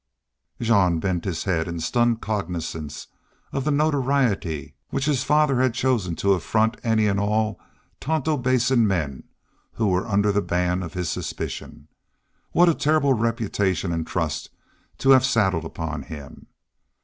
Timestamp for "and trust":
13.91-14.49